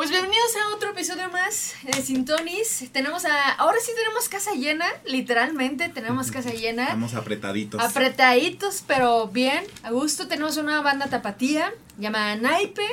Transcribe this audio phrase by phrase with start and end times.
[0.00, 2.88] Pues bienvenidos a otro episodio más de Sintonis.
[2.90, 3.50] Tenemos a.
[3.58, 6.84] Ahora sí tenemos casa llena, literalmente tenemos casa llena.
[6.84, 7.82] Estamos apretaditos.
[7.82, 10.26] Apretaditos, pero bien, a gusto.
[10.26, 12.86] Tenemos una banda tapatía llamada Naipe.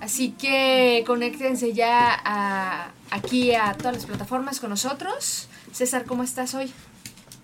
[0.00, 5.48] Así que conéctense ya a- aquí a todas las plataformas con nosotros.
[5.72, 6.72] César, ¿cómo estás hoy?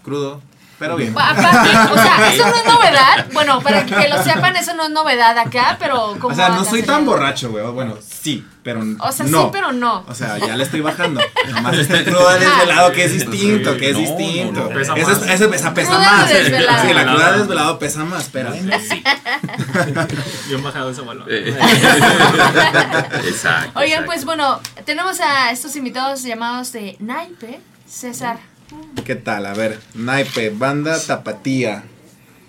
[0.02, 0.40] Crudo,
[0.78, 1.12] pero bien.
[1.14, 3.26] Aparte, o sea, eso no es novedad.
[3.34, 6.32] Bueno, para que lo sepan, eso no es novedad acá, pero como.
[6.32, 7.62] O sea, no soy tan borracho, güey.
[7.72, 9.44] Bueno, sí, pero O sea, no.
[9.44, 10.04] sí, pero no.
[10.08, 11.20] O sea, ya le estoy bajando.
[11.50, 14.60] Nomás este crudo desvelado que es distinto, Sí, que es no, distinto.
[14.60, 16.28] no, no, pesa pesa, pesa Cruda más.
[16.28, 16.86] desvelado.
[16.88, 18.52] Sí, la cruda desvelado pesa más, pero.
[18.52, 18.70] Bien
[20.62, 21.26] bajado ese balón.
[21.28, 21.48] Eh,
[23.26, 23.78] Exacto.
[23.78, 24.06] Oigan, exacto.
[24.06, 27.60] pues bueno, tenemos a estos invitados llamados de Naipe.
[27.86, 28.38] César.
[29.04, 29.44] ¿Qué tal?
[29.44, 31.84] A ver, naipe, banda tapatía.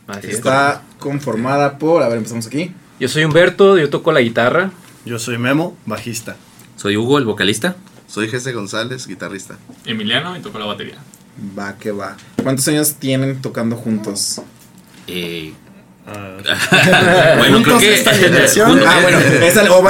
[0.07, 0.35] Así es.
[0.35, 2.01] Está conformada por.
[2.01, 2.73] A ver, empezamos aquí.
[2.99, 4.71] Yo soy Humberto, yo toco la guitarra.
[5.05, 6.35] Yo soy Memo, bajista.
[6.77, 7.75] Soy Hugo, el vocalista.
[8.07, 9.57] Soy Jesse González, guitarrista.
[9.85, 10.95] Emiliano y tocó la batería.
[11.57, 12.15] Va, que va.
[12.41, 14.41] ¿Cuántos años tienen tocando juntos?
[15.07, 15.53] Eh,
[16.05, 16.35] Ah,
[17.37, 17.93] bueno, creo Juntos que.
[17.93, 18.81] esta alineación.
[18.85, 19.19] Ah, bueno,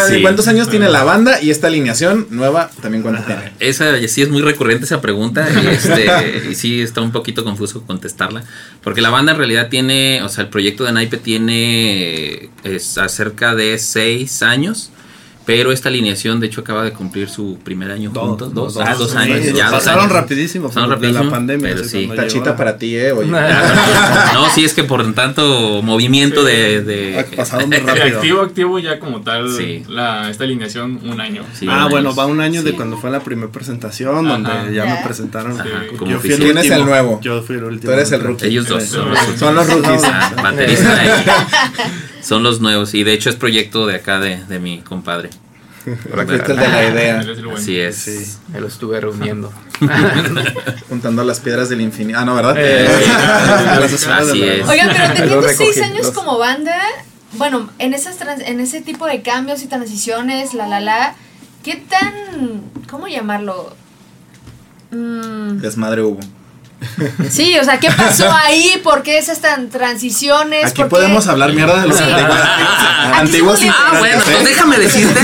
[0.08, 0.22] Sí.
[0.22, 3.52] ¿cuántos años tiene la banda y esta alineación nueva también cuánto tiene?
[3.60, 7.82] Esa sí es muy recurrente esa pregunta y, este, y sí está un poquito confuso
[7.88, 8.44] contestarla
[8.84, 13.56] porque la banda en realidad tiene, o sea, el proyecto de Naipe tiene es acerca
[13.56, 14.92] de seis años,
[15.46, 18.84] pero esta alineación de hecho acaba de cumplir su primer año Dos, juntos, dos, dos,
[18.88, 20.14] ah, dos sí, años, sí, ya dos pasaron años.
[20.14, 22.08] rapidísimo Pasaron de la rapidísimo, pandemia, pero sí, sí.
[22.16, 22.56] Tachita llegó.
[22.58, 23.30] para ti, eh, oye.
[24.34, 28.16] No, sí es que por tanto movimiento de, de- Ha pasado muy Sí, rápido.
[28.18, 29.84] activo, activo ya como tal Sí.
[29.90, 31.44] la, esta alineación un año.
[31.54, 32.18] Sí, ah, un bueno, año.
[32.18, 32.76] va un año de Sí.
[32.76, 34.38] cuando fue la primera presentación, Ajá.
[34.38, 35.54] donde ya me presentaron.
[35.60, 35.96] Ajá, Sí.
[35.98, 36.54] como Yo fui el oficial.
[36.54, 36.90] ¿Quién es el último.
[36.90, 37.20] nuevo?
[37.22, 37.92] Yo fui el último.
[37.92, 38.46] Tú eres el rookie.
[38.48, 38.90] Ellos dos Sí.
[38.90, 40.04] son los, Son los rookies.
[40.06, 41.48] Ah, baterista
[42.22, 45.30] son los nuevos y de hecho es proyecto de acá de, de mi compadre.
[45.86, 47.24] Aquí está el de la idea.
[47.56, 47.96] Así es.
[47.98, 48.34] Sí.
[48.50, 49.52] Me lo estuve reuniendo.
[50.90, 52.20] Juntando las piedras del infinito.
[52.20, 52.56] Ah, no, ¿verdad?
[52.58, 52.88] Eh,
[53.80, 54.68] Las esferas Así es.
[54.68, 56.78] Oigan, pero teniendo seis años como banda,
[57.34, 61.16] bueno, en esas trans- en ese tipo de cambios y transiciones, la la la,
[61.64, 62.14] ¿qué tan
[62.90, 63.76] cómo llamarlo?
[64.92, 66.20] Mm, Desmadre hubo.
[67.30, 68.80] Sí, o sea, ¿qué pasó ahí?
[68.84, 70.66] ¿Por qué esas tan transiciones?
[70.66, 72.04] Aquí ¿Por qué- podemos hablar mierda de los Sí.
[72.04, 72.40] antiguos.
[73.14, 74.44] Antiguos Ah, bueno, pues ¿eh?
[74.46, 75.20] déjame decirte.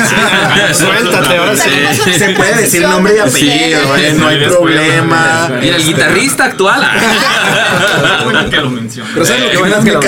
[0.74, 1.70] Suéltate, ahora sí.
[2.18, 4.14] Se puede decir nombre y apellido, ustedes.
[4.14, 4.18] ¿eh?
[4.18, 5.50] no hay Sí, problema.
[5.62, 6.82] El guitarrista actual.
[7.00, 9.10] Qué bueno que lo mencioné.
[9.14, 10.00] Pero ¿sabes lo que Qué bueno más que lo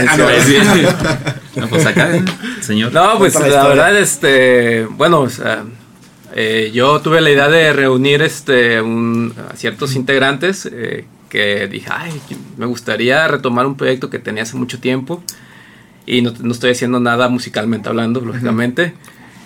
[1.56, 2.10] no, pues acá,
[2.62, 2.94] señor.
[2.94, 5.64] No, pues la verdad, este, bueno, o sea,
[6.34, 11.88] eh, yo tuve la idea de reunir este, un- a ciertos integrantes eh, que dije,
[11.90, 12.12] ay,
[12.58, 15.24] me gustaría retomar un proyecto que tenía hace mucho tiempo
[16.06, 18.94] y no, no estoy haciendo nada musicalmente hablando, lógicamente.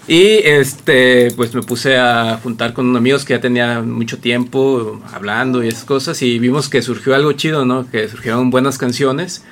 [0.07, 5.63] Y este, pues me puse a juntar con amigos que ya tenía mucho tiempo hablando
[5.63, 7.90] y esas cosas y vimos que surgió algo chido, ¿no?
[7.90, 9.44] Que surgieron buenas canciones.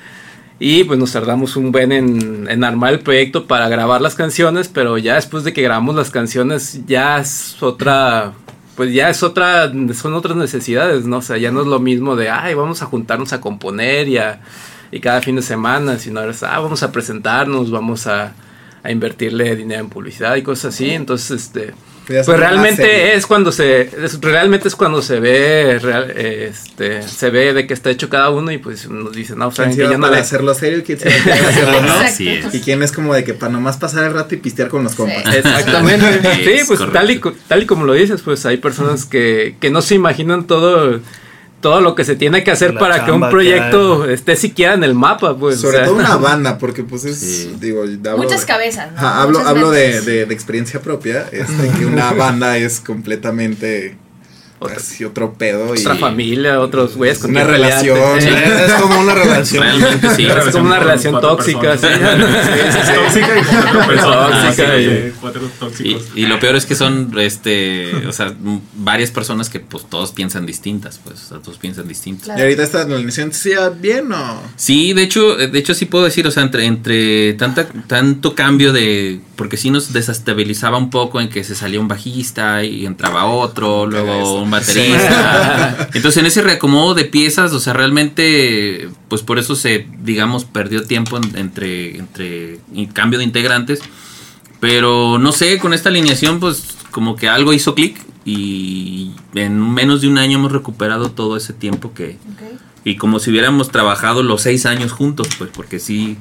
[0.58, 4.68] Y pues nos tardamos un buen en, en armar el proyecto para grabar las canciones,
[4.68, 8.32] pero ya después de que grabamos las canciones ya es otra,
[8.76, 11.18] pues ya es otra, son otras necesidades, ¿no?
[11.18, 14.18] O sea, ya no es lo mismo de, ay, vamos a juntarnos a componer y,
[14.18, 14.40] a-
[14.90, 18.32] y cada fin de semana, sino ahora es, ah, vamos a presentarnos, vamos a,
[18.82, 21.74] a invertirle dinero en publicidad y cosas así, entonces, este...
[22.06, 27.54] Pues realmente es cuando se es- realmente es cuando se ve real- este se ve
[27.54, 29.84] de qué está hecho cada uno y pues nos dicen no ¿Quién saben se que
[29.84, 31.92] va ya no para le hacerlo serio y quién se hacerlo no?
[31.94, 32.54] Así es.
[32.54, 34.94] Y quién es como de que para nomás pasar el rato y pistear con los
[34.94, 35.22] compas.
[35.24, 35.38] Sí.
[35.38, 36.04] Exactamente.
[36.44, 36.92] Sí, pues correcto.
[36.92, 40.46] tal y, tal y como lo dices, pues hay personas que, que no se imaginan
[40.46, 41.00] todo,
[41.64, 44.74] todo lo que se tiene que hacer La para que un que proyecto esté siquiera
[44.74, 45.56] en el mapa, pues.
[45.56, 45.86] o Sobre sea.
[45.86, 47.56] todo una banda, porque pues es, Sí.
[47.58, 48.98] digo, hablo, Muchas cabezas, ¿no?
[48.98, 53.96] Ajá, hablo, Muchas hablo de, de experiencia propia, este, que una banda es completamente
[54.66, 58.18] Otra- así otro pedo y Otra familia, otros güeyes con Una relación.
[58.18, 59.62] Es como una relación.
[59.62, 60.26] Realmente sí.
[60.26, 61.86] Es como una relación cuatro tóxica, sí.
[61.86, 64.28] Es tóxica y cuatro.
[64.30, 66.02] Tóxica y- cuatro Y, tóxicos.
[66.14, 68.32] y lo peor es que son, este, o sea,
[68.74, 72.24] varias personas que pues todos piensan distintas, pues, o sea, todos piensan distintos.
[72.24, 72.40] Claro.
[72.40, 76.26] Y ahorita esta alineación sea bien o Sí, de hecho, de hecho sí puedo decir,
[76.26, 81.28] o sea, entre, entre tanta, tanto cambio de, porque sí nos desestabilizaba un poco en
[81.28, 85.88] que se salía un bajista y entraba otro, luego un baterista.
[85.94, 90.84] Entonces en ese reacomodo de piezas, o sea, realmente, pues por eso se, digamos, perdió
[90.84, 92.60] tiempo en- entre, entre
[92.92, 93.80] cambio de integrantes.
[94.60, 100.00] Pero no sé, con esta alineación, pues como que algo hizo clic y en menos
[100.00, 102.16] de un año hemos recuperado todo ese tiempo que,
[102.84, 106.16] y como si hubiéramos trabajado los seis años juntos, pues porque sí,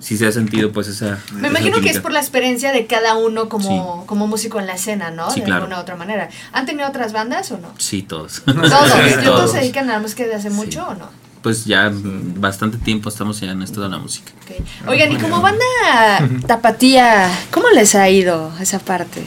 [0.00, 1.18] sí se ha sentido pues esa...
[1.32, 4.66] Me esa imagino que es por la experiencia de cada uno como, como músico en
[4.66, 5.30] la escena, ¿no?
[5.30, 5.62] Sí, de claro.
[5.62, 6.28] alguna u otra manera.
[6.52, 7.72] ¿Han tenido otras bandas o no?
[7.78, 8.42] Sí, todos.
[8.44, 8.64] Todos.
[8.64, 9.24] ¿Y Todos.
[9.24, 11.23] todos se dedican a la música desde hace mucho o no?
[11.44, 14.32] Pues ya bastante tiempo estamos ya en esto de la música.
[14.86, 15.62] Oigan, y como banda
[16.46, 19.22] tapatía, ¿cómo les ha ido esa parte?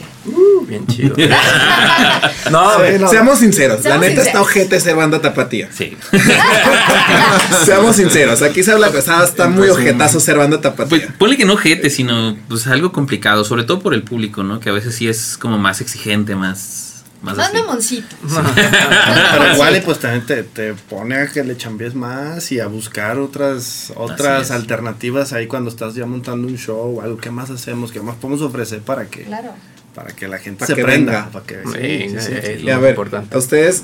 [0.66, 1.14] Bien chido.
[2.50, 3.08] no.
[3.08, 5.68] Seamos sinceros, Seamos la neta está ojete ser banda tapatía.
[5.72, 5.96] Sí.
[7.64, 11.14] Seamos sinceros, aquí se habla pesada, está muy ojetazo ser banda Pues tapatía.
[11.18, 14.58] ponle que no gente, sino pues algo complicado, sobre todo por el público, ¿no?
[14.58, 16.87] Que a veces sí es como más exigente, más...
[17.22, 18.14] Más Más mamoncito.
[18.22, 22.66] Pero igual y pues también te, te pone a que le chambies más y a
[22.68, 27.16] buscar otras otras alternativas ahí cuando estás ya montando un show o algo.
[27.18, 27.90] ¿Qué más hacemos?
[27.92, 29.50] ¿Qué más podemos ofrecer para que, Claro.
[29.94, 31.12] para que la gente Para se que prenda?
[31.12, 31.30] venga.
[31.30, 32.62] Para que, Sí, sí, sí, sí.
[32.64, 33.34] Y a ver, importante.
[33.34, 33.82] ¿a ustedes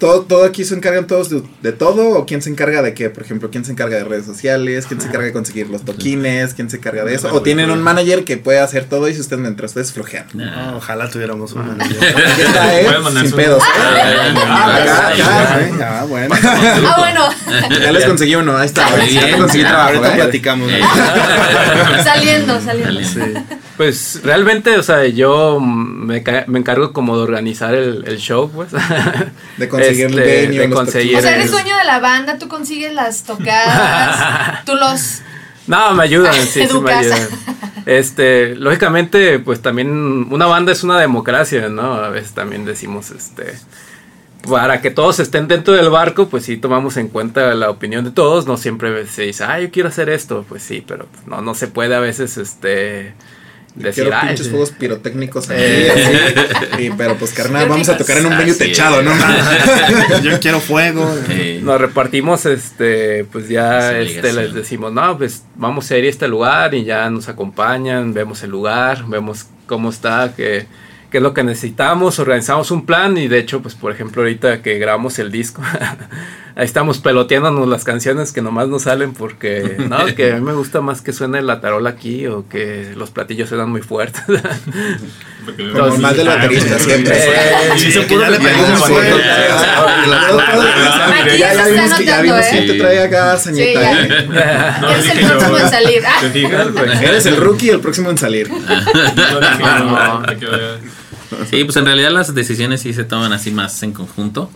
[0.00, 3.10] todo, todo aquí se encargan todos de, de todo o quién se encarga de qué?
[3.10, 4.86] Por ejemplo, ¿quién se encarga de redes sociales?
[4.86, 6.54] ¿Quién se encarga de conseguir los toquines?
[6.54, 7.28] ¿Quién se encarga de eso?
[7.32, 10.24] ¿O tienen un manager que puede hacer todo y si ustedes mientras ustedes flojean?
[10.32, 12.18] No, ojalá tuviéramos un Aquí manager.
[12.46, 12.86] está, ¿eh?
[13.20, 13.62] Sin pedos.
[13.76, 15.12] Ah,
[15.84, 16.34] ah, bueno.
[16.90, 17.28] Ah, bueno.
[17.78, 18.88] Ya les conseguí uno, ahí está.
[19.06, 20.16] Ya conseguí trabajo, Ahorita ¿eh?
[20.16, 20.70] platicamos.
[22.02, 23.00] saliendo, saliendo.
[23.80, 28.68] Pues realmente, o sea, yo me, me encargo como de organizar el, el show, pues.
[29.56, 32.36] De conseguir el Este, venue, de conseguir O sea, eres el- dueño de la banda,
[32.36, 35.22] tú consigues las tocadas, tú los...
[35.66, 36.98] No, me ayudan, sí, sí me Educas.
[37.06, 37.28] ayudan.
[37.86, 41.94] Este, lógicamente, pues también una banda es una democracia, ¿no?
[41.94, 43.54] A veces también decimos, este,
[44.46, 48.10] para que todos estén dentro del barco, pues sí tomamos en cuenta la opinión de
[48.10, 48.46] todos.
[48.46, 51.66] No siempre se dice, ah, yo quiero hacer esto, pues sí, pero no, no se
[51.66, 53.14] puede a veces, este,
[53.74, 54.50] decir, Quiero "Ay, pinches sí".
[54.50, 55.92] fuegos pirotécnicos aquí, Eh.
[56.76, 56.82] así.
[56.84, 59.02] Y, pero pues carnal, vamos a tocar en un venue Así techado.
[59.02, 59.12] ¿no?
[60.22, 61.08] Yo quiero fuego.
[61.62, 66.08] Nos repartimos, este, pues ya Es este, les decimos, no, pues vamos a ir a
[66.08, 70.66] este lugar y ya nos acompañan, vemos el lugar, vemos cómo está, qué,
[71.10, 74.62] qué es lo que necesitamos, organizamos un plan y de hecho, pues por ejemplo, ahorita
[74.62, 75.62] que grabamos el disco,
[76.56, 80.52] ahí estamos peloteándonos las canciones que nomás no salen porque, no, que a mí me
[80.52, 84.22] gusta más que suene la tarola aquí o que los platillos suenan muy fuertes.
[85.58, 87.14] Entonces, más del baterista siempre.
[87.76, 88.82] Sí, se que pudo ya le Ya, vimos
[91.24, 92.48] que, ya anotando, vimos ¿eh?
[92.50, 93.38] quién te trae acá.
[93.50, 96.02] No, Eres el próximo en salir.
[96.06, 96.22] Ah.
[97.02, 98.50] Eres el rookie y el próximo en salir.
[100.38, 100.46] Que.
[101.50, 104.50] Sí, pues en realidad las decisiones sí se toman así más en conjunto.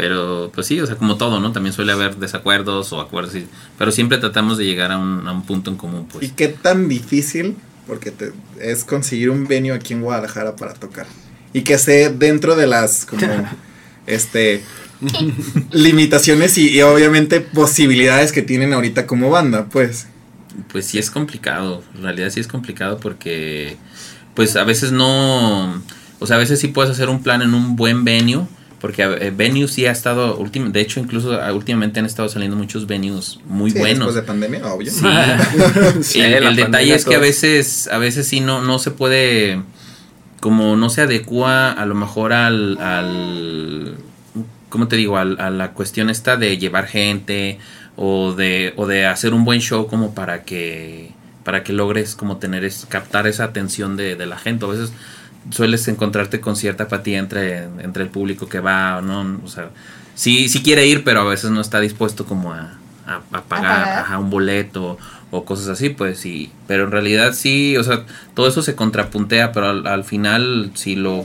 [0.00, 1.52] Pero pues sí, o sea, como todo, ¿no?
[1.52, 3.34] También suele haber desacuerdos o acuerdos.
[3.34, 6.32] y- pero siempre tratamos de llegar a un, a un punto en común, ¿Y pues.
[6.32, 7.56] qué tan difícil
[7.86, 11.06] porque te- es conseguir un venue aquí en Guadalajara para tocar?
[11.52, 13.26] Y que esté dentro de las como
[14.06, 14.62] este
[15.72, 20.06] limitaciones y, y obviamente posibilidades que tienen ahorita como banda, pues.
[20.72, 23.76] Pues sí es complicado, en realidad sí es complicado porque
[24.34, 25.82] pues a veces no,
[26.18, 28.46] o sea, a veces sí puedes hacer un plan en un buen venue,
[28.80, 32.56] porque eh, venue sí ha estado, últim- de hecho incluso ah, últimamente han estado saliendo
[32.56, 33.98] muchos venues muy Sí, buenos.
[34.06, 34.90] Después de pandemia, obvio.
[34.90, 35.04] Sí.
[36.02, 39.60] Sí, el detalle es que a veces, a veces sí no, no se puede,
[40.40, 43.94] como no se adecua a lo mejor al, al
[44.70, 45.18] ¿cómo te digo?
[45.18, 47.58] Al- a la cuestión esta de llevar gente
[47.96, 51.10] o de, o de hacer un buen show como para que,
[51.44, 54.64] para que logres como tener, es, captar esa atención de, de la gente.
[54.64, 54.92] A veces
[55.50, 59.40] sueles encontrarte con cierta apatía entre, entre el público que va, ¿no?
[59.44, 59.70] O sea,
[60.14, 64.00] sí, sí quiere ir, pero a veces no está dispuesto como a, a, a pagar,
[64.00, 64.98] ajá, un boleto
[65.30, 66.52] o cosas así, pues sí.
[66.66, 68.04] Pero en realidad sí, o sea,
[68.34, 71.24] todo eso se contrapuntea, pero al, al final si lo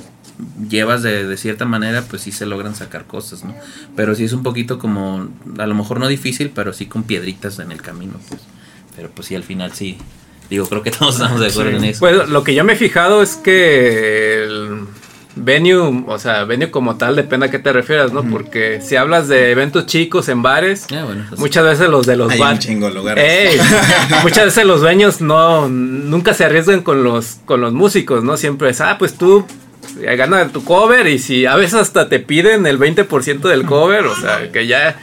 [0.68, 3.56] llevas de, de cierta manera, pues sí se logran sacar cosas, ¿no?
[3.96, 7.60] Pero sí es un poquito como, a lo mejor no difícil, pero sí con piedritas
[7.60, 8.42] en el camino, pues.
[8.96, 9.98] Pero pues sí, al final sí.
[10.50, 12.00] Digo, creo que todos estamos de acuerdo en eso.
[12.00, 14.82] Pues lo que yo me he fijado es que el
[15.36, 18.24] venue, o sea, venue como tal, depende a qué te refieras, ¿no?
[18.24, 22.16] Porque si hablas de eventos chicos en bares, Ah, bueno, pues- muchas veces los de
[22.16, 22.62] los bares.
[24.24, 28.38] muchas veces los dueños no nunca se arriesgan con los con los músicos, ¿no?
[28.38, 29.46] Siempre es, ah, pues tú
[30.02, 34.06] eh, gana tu cover y si a veces hasta te piden el 20% del cover,
[34.06, 34.98] o sea, que ya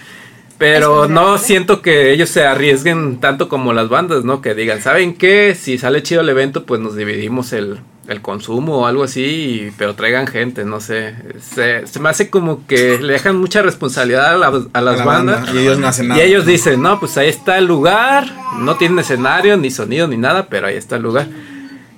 [0.63, 4.41] pero no siento que ellos se arriesguen tanto como las bandas, ¿no?
[4.41, 5.57] Que digan, ¿saben qué?
[5.59, 9.73] Si sale chido el evento, pues nos dividimos el, el consumo o algo así, y-
[9.77, 11.15] pero traigan gente, no sé.
[11.41, 15.05] Se, se me hace como que le dejan mucha responsabilidad a, la- a las la
[15.05, 15.43] bandas.
[15.43, 16.23] banda, Y ellos no hacen Y nada.
[16.23, 18.27] ellos dicen, no, pues ahí está el lugar,
[18.59, 21.27] no tiene escenario, ni sonido, ni nada, pero ahí está el lugar.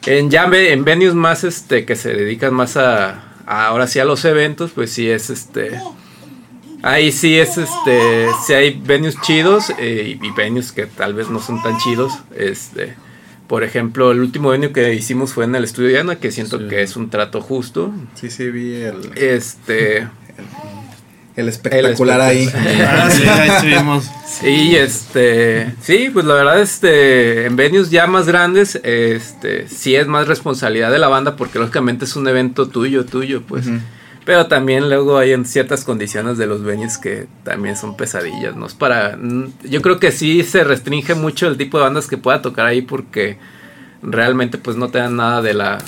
[0.07, 3.99] En ya ve- en venues más este que se dedican más a, a- ahora sí
[4.01, 5.81] a los eventos, pues sí es este
[6.87, 11.41] Ahí sí es este, sí hay venues chidos eh, y venues que tal vez no
[11.41, 12.13] son tan chidos.
[12.37, 12.95] Este,
[13.47, 16.69] por ejemplo, el último venue que hicimos fue en el estudio Diana, que siento Sí.
[16.69, 17.91] que es un trato justo.
[18.15, 20.07] Sí, sí, vi el, Este,
[21.37, 22.49] el espectacular ahí.
[22.55, 24.11] Ah, sí, ahí estuvimos.
[24.27, 30.07] sí, este, sí, pues la verdad, este, en venues ya más grandes, este, sí es
[30.07, 33.65] más responsabilidad de la banda porque lógicamente es un evento tuyo, tuyo, pues.
[34.25, 38.67] Pero también luego hay en ciertas condiciones de los venues que también son pesadillas, ¿no?
[38.67, 39.17] Es para...
[39.17, 42.65] mm, Yo creo que sí se restringe mucho el tipo de bandas que pueda tocar
[42.67, 43.39] ahí porque
[44.03, 45.79] realmente pues no te dan nada de la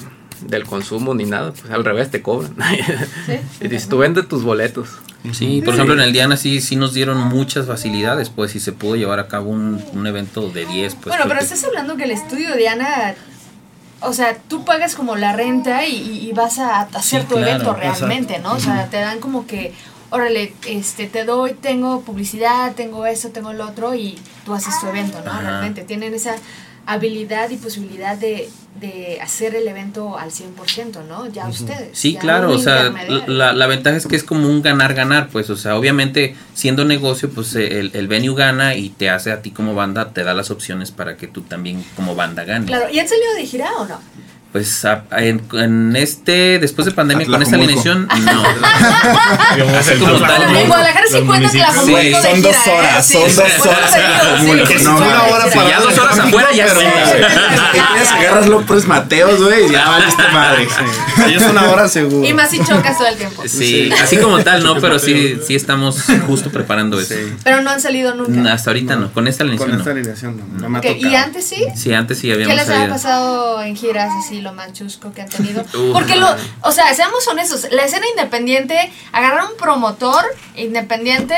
[0.46, 2.54] del consumo ni nada, pues al revés te cobran.
[3.26, 3.38] Sí.
[3.62, 4.90] y dices, tú vende tus boletos.
[5.32, 8.70] Sí, por ejemplo en el Diana sí, sí nos dieron muchas facilidades, pues si se
[8.72, 11.06] pudo llevar a cabo un, un evento de 10, pues...
[11.06, 13.14] bueno, pero porque- estás hablando que el estudio de Ana,
[14.00, 17.74] o sea, tú pagas como la renta y, vas a hacer Sí, tu claro, evento
[17.74, 18.52] realmente, ¿no?
[18.52, 19.72] O sea, te dan como que,
[20.10, 24.86] órale, este, te doy, tengo publicidad, tengo eso, tengo lo otro y tú haces tu
[24.86, 25.30] evento, ¿no?
[25.30, 25.40] Ajá.
[25.40, 26.36] Realmente tienen esa
[26.84, 31.26] habilidad y posibilidad de, de hacer el evento al 100%, ¿no?
[31.26, 31.96] Ya ustedes.
[31.98, 32.92] Sí, ya claro, o sea,
[33.26, 37.30] la, la ventaja es que es como un ganar-ganar, pues, o sea, obviamente siendo negocio,
[37.30, 40.34] pues eh, el, el venue gana y te hace a ti como banda, te da
[40.34, 42.68] las opciones para que tú también como banda ganes.
[42.68, 44.00] Claro, ¿y han salido de gira o no?
[44.52, 48.42] Pues a- en, en este, después de pandemia, con esta alineación, no.
[49.78, 51.66] Así como tal, en Guadalajara sí municipios.
[51.74, 52.70] Fomulco Sí, de son gira, dos ¿eh?
[52.70, 55.50] horas, Sí, son dos horas sí, No, una hora.
[55.50, 56.68] Si ya dos horas afuera, ya.
[56.68, 60.68] Si quieres agarras López Mateos, güey, y ya valiste madre.
[61.26, 62.26] Sí, es una hora seguro.
[62.26, 63.42] Y más si chocas todo el tiempo.
[63.46, 67.14] Sí, así como tal, no, pero sí, sí estamos justo preparando eso.
[67.44, 68.52] Pero no han salido nunca.
[68.54, 69.96] Hasta ahorita no, con esta Con alineación esta no.
[69.96, 71.12] alineación no, no me ha Ok, tocado.
[71.12, 71.66] ¿Y antes sí?
[71.74, 72.88] Sí, antes sí ¿Qué habíamos les ha salido.
[72.88, 75.64] pasado en giras así lo más chusco que han tenido?
[75.92, 76.28] Porque lo,
[76.62, 80.24] o sea, seamos honestos, la escena independiente, agarrar un promotor
[80.56, 81.36] independiente,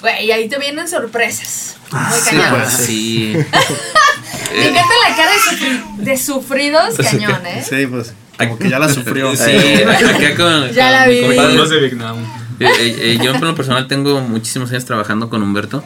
[0.00, 1.76] güey, y ahí te vienen sorpresas.
[1.90, 2.60] Muy sí, cañón.
[2.60, 2.72] pues.
[2.72, 3.36] Sí.
[4.56, 7.64] Me encanta la cara de, sufri- de sufridos, cañón, ¿eh?
[7.68, 9.34] Sí, pues, como que ya la sufrió.
[9.36, 9.50] Sí,
[9.82, 11.54] acá con, Ya con la compadre.
[11.54, 12.16] Los de Vietnam.
[12.60, 15.82] Eh, eh, eh, yo en lo personal tengo muchísimos años trabajando con Humberto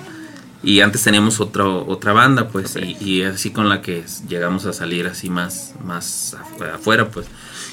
[0.62, 4.72] y antes teníamos otro, otra banda pues y, y así con la que llegamos a
[4.72, 7.26] salir así más, más afu- afuera pues.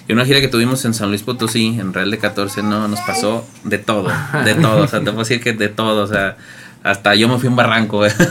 [0.08, 3.00] Y una gira que tuvimos en San Luis Potosí, en Real de 14, no, nos
[3.02, 4.12] pasó de todo,
[4.44, 6.38] de todo, o sea, te puedo decir que de todo, o sea,
[6.84, 8.06] hasta yo me fui a un barranco.
[8.06, 8.14] eh.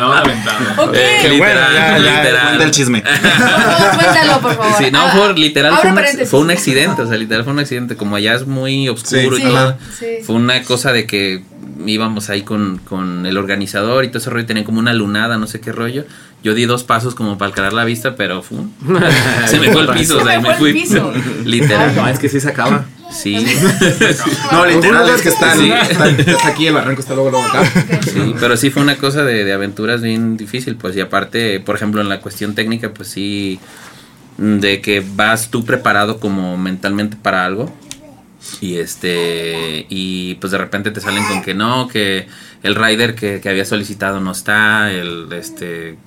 [0.00, 0.66] No, lamentable.
[0.78, 0.94] Ok.
[0.94, 2.58] Eh, Qué bueno, ya, ya, literal.
[2.58, 3.00] Del chisme.
[3.02, 3.10] Por
[3.98, 4.74] cuéntalo, por favor.
[4.78, 7.58] Sí, no, Ah, fue literal, fue un, fue un accidente, o sea, literal fue un
[7.60, 10.06] accidente, como allá es muy oscuro Sí, y todo, sí.
[10.24, 11.42] fue una cosa de que
[11.86, 15.46] íbamos ahí con, con el organizador y todo ese rollo, tenían como una lunada, no
[15.46, 16.04] sé qué rollo,
[16.42, 18.42] yo di dos pasos como para alcalar la vista, pero
[19.46, 21.12] se me fue el piso, Se o sea, me me fue el fui, piso.
[21.44, 22.84] literal, No, es que sí se acaba.
[23.10, 23.36] sí,
[24.52, 25.70] No, literal es que están, Sí.
[25.70, 27.64] están- está aquí, el barranco está luego, luego acá.
[28.02, 31.76] sí, pero sí fue una cosa de, de aventuras bien difícil, pues, y aparte, por
[31.76, 33.58] ejemplo, en la cuestión técnica, pues sí,
[34.36, 37.74] de que vas tú preparado como mentalmente para algo
[38.60, 42.28] y este y pues de repente te salen con que no que
[42.62, 45.98] el rider que, que había solicitado no está el este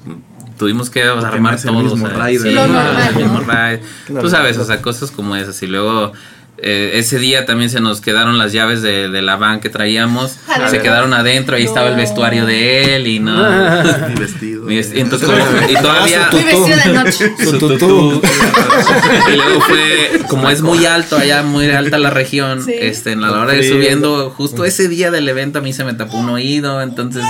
[0.57, 2.41] tuvimos que armar el todo mismo o sea, rider.
[2.41, 3.51] sí, Lo normal, el mismo ¿no?
[3.51, 3.81] rider.
[4.21, 6.13] tú sabes o sea cosas como esas y luego
[6.63, 10.37] eh, ese día también se nos quedaron las llaves de, de la van que traíamos
[10.47, 10.81] A se ver.
[10.83, 13.33] quedaron adentro ahí estaba el vestuario de él y no
[14.09, 14.69] Mi vestido.
[14.71, 17.33] y es- y entonces como- y todavía Fui vestido de noche.
[17.43, 18.21] su tutú.
[19.31, 22.73] y luego fue, como es muy alto allá, muy alta la región, Sí.
[22.79, 25.93] este, en la hora de subiendo, justo ese día del evento a mí se me
[25.93, 27.23] tapó un oído, entonces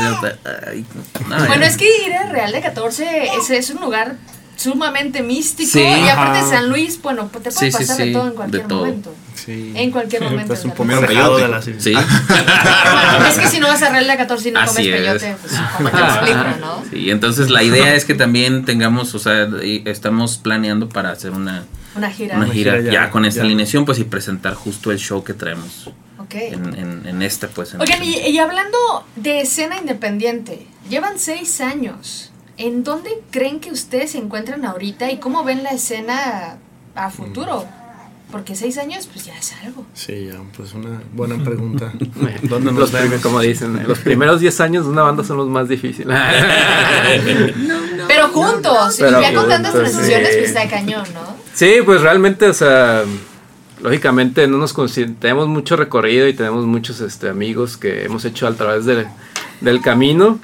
[0.68, 0.86] ay,
[1.30, 1.68] no, Bueno, ya.
[1.68, 3.06] es que ir a Real de 14
[3.40, 4.16] es, es un lugar
[4.62, 5.80] sumamente místico Sí.
[5.82, 6.50] y aparte Ajá.
[6.50, 8.80] San Luis, bueno, te puede Sí, sí, pasar de sí, todo en cualquier de todo.
[8.80, 9.16] momento.
[9.36, 9.72] Sí.
[9.76, 10.48] En cualquier momento.
[10.48, 11.74] Pues un alejado de la Sí.
[12.32, 14.96] Bueno, es que si no vas a Real de 14 y no Así comes es.
[15.00, 16.84] peyote, pues como te explico, ¿no?
[16.92, 19.48] Sí, entonces la idea es que también tengamos, o sea,
[19.86, 21.64] estamos planeando para hacer una,
[21.96, 22.38] Una gira.
[22.38, 23.46] una gira gira ya, ya, con esta ya.
[23.46, 25.90] alineación, pues y presentar justo el show que traemos
[26.20, 26.36] Ok.
[26.36, 27.74] en, en, en este, pues.
[27.74, 28.78] en Oigan, este- y, y hablando
[29.16, 32.31] de escena independiente, llevan seis años.
[32.62, 36.58] ¿En dónde creen que ustedes se encuentran ahorita y cómo ven la escena
[36.94, 37.66] a futuro?
[38.32, 39.84] Porque seis años, pues ya es algo.
[39.96, 41.92] Sí, ya, pues una buena pregunta.
[42.44, 43.20] ¿Dónde Los nos vemos?
[43.22, 46.16] como dicen, eh, los primeros 10 años de una banda son los más difíciles.
[48.08, 50.36] Pero juntos, Pero y ya con tantas transiciones, sí.
[50.38, 51.36] pues está cañón, ¿no?
[51.56, 53.04] Sí, pues realmente, o sea,
[53.82, 54.76] lógicamente no nos
[55.20, 60.40] tenemos mucho recorrido y tenemos muchos este, amigos que hemos hecho a través del camino.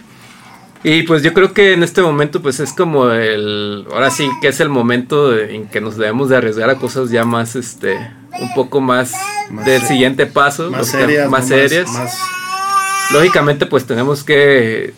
[0.84, 4.50] Y pues yo creo que en este momento pues es como el, ahora sí que
[4.50, 7.98] es el momento de- en que nos debemos de arriesgar a cosas ya más, este,
[8.40, 9.12] un poco más
[9.50, 11.30] Más- del siguiente paso, Más serias.
[11.30, 11.90] más serias.
[11.92, 12.18] más-
[13.12, 14.94] Lógicamente, pues tenemos que,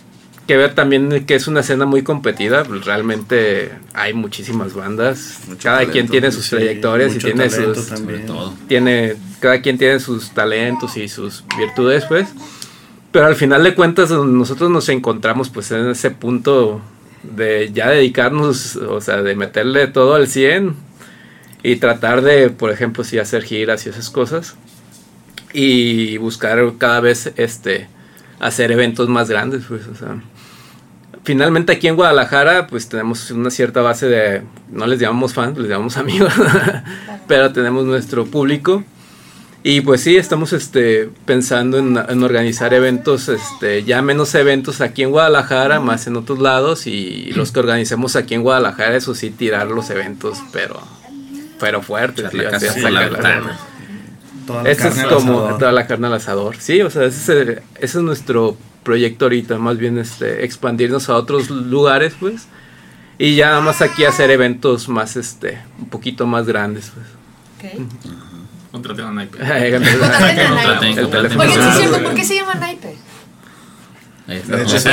[0.48, 2.64] que ver también que es una escena muy competida.
[2.64, 5.40] pues, realmente hay muchísimas bandas.
[5.48, 7.88] Mucho cada talento, quien tiene sus sí, trayectorias y tiene sus.
[8.68, 12.28] Tiene, cada quien tiene sus talentos y sus virtudes, pues.
[13.12, 16.82] Pero al final de cuentas, nosotros nos encontramos, pues, en ese punto
[17.24, 20.76] de ya dedicarnos, o sea, de meterle todo al 100
[21.64, 24.56] y tratar de, por ejemplo, si hacer giras y esas cosas
[25.54, 27.88] y buscar cada vez este
[28.40, 30.22] hacer eventos más grandes pues o sea
[31.24, 35.70] finalmente aquí en Guadalajara pues tenemos una cierta base de no les llamamos fans les
[35.70, 36.32] llamamos amigos
[37.28, 38.84] pero tenemos nuestro público
[39.64, 45.04] y pues sí estamos este pensando en, en organizar eventos este ya menos eventos aquí
[45.04, 49.30] en Guadalajara más en otros lados y los que organicemos aquí en Guadalajara eso sí
[49.32, 50.80] tirar los eventos pero
[51.60, 51.82] pero
[52.74, 53.60] sí, la ventana.
[54.48, 55.60] toda la ese es carne al como asador.
[55.60, 56.56] toda la carne al asador.
[56.58, 61.10] Sí, o sea, ese es, el- ese es nuestro proyecto ahorita, más bien este expandirnos
[61.10, 62.48] a otros lugares, pues.
[63.18, 67.74] Y ya nada más aquí hacer eventos más este un poquito más grandes, pues.
[67.76, 67.82] Ok.
[68.72, 69.38] Contraten a Naipe.
[69.38, 71.06] Contraten a El Naipe.
[71.08, 71.42] teléfono.
[71.44, 71.80] Oye, sí es Sí.
[71.82, 72.96] cierto, ¿por qué se llama naipe?
[74.28, 74.86] De hecho, Sí,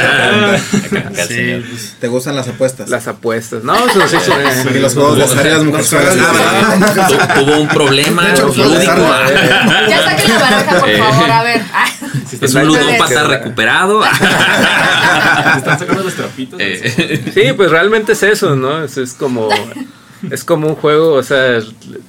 [1.69, 2.89] pues, ¿Te gustan las apuestas?
[2.89, 3.63] Las apuestas.
[3.65, 4.17] No, eso sí,
[4.75, 5.89] y los juegos de azar y las mujeres.
[7.09, 8.65] Tu- Tuvo un problema lúdico.
[9.91, 11.61] Ya saquen la baraja, por favor, a ver.
[12.41, 14.03] Es un ludópata recuperado.
[14.07, 16.59] Están sacando los trapitos.
[16.59, 18.85] Eh, Sí, pues realmente es eso, ¿no?
[18.85, 19.51] Es, es como
[20.31, 21.61] es como un juego, o sea,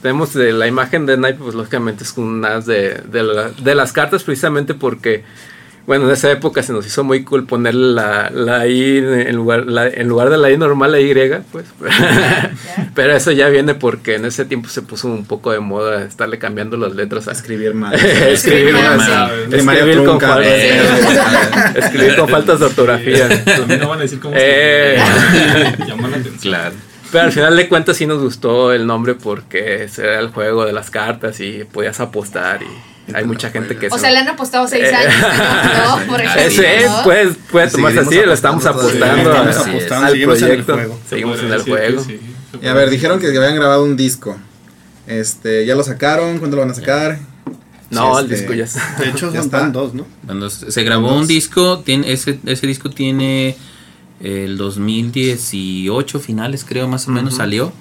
[0.01, 3.91] tenemos de la imagen de Naipe, pues lógicamente es unas de, de, la- de las
[3.93, 5.23] cartas precisamente porque,
[5.85, 9.65] bueno, en esa época se nos hizo muy cool ponerle la, la I en lugar,
[9.67, 11.13] la- en lugar de la I normal, la Y,
[11.51, 11.65] pues.
[12.95, 16.39] Pero eso ya viene porque en ese tiempo se puso un poco de moda estarle
[16.39, 17.93] cambiando las letras a Escribir mal.
[18.29, 19.55] escribir, mal, sí.
[19.55, 20.81] Escribir con faltas, Eh.
[21.75, 23.27] escribir con faltas de ortografía.
[23.67, 24.97] Mí no van a decir cómo Eh.
[25.77, 26.37] se Llama la atención.
[26.41, 26.75] claro.
[27.11, 30.73] Pero al final de cuentas sí nos gustó el nombre porque era el juego de
[30.73, 34.67] las cartas y podías apostar y hay mucha gente que O sea, le han apostado
[34.67, 34.93] seis Eh.
[34.95, 35.13] años.
[35.85, 36.41] No, por ejemplo.
[36.41, 37.03] ese ¿no?
[37.03, 40.73] puede, puede tomarse así, lo estamos apostando a- Seguimos apostando, al seguimos en el proyecto.
[40.73, 40.99] juego.
[41.09, 42.03] Seguimos Se en el juego.
[42.03, 42.19] sí,
[42.61, 44.35] Y a ver, dijeron que habían grabado un disco.
[45.05, 46.37] Este, ¿ya lo sacaron?
[46.39, 47.19] ¿Cuándo lo van a sacar?
[47.89, 48.95] No, el Este, disco ya está.
[48.99, 49.59] De hecho, Ya son está.
[49.61, 50.05] van dos, ¿no?
[50.25, 53.55] Cuando se se grabó un disco, tiene, ese, ese disco tiene
[54.19, 57.71] el 2018 finales, creo, más o menos salió.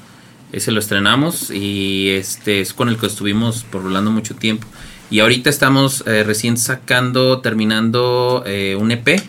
[0.53, 4.67] Ese lo estrenamos y este es con el que estuvimos por rolando mucho tiempo.
[5.11, 9.23] Y ahorita estamos eh, recién sacando, terminando eh, un EP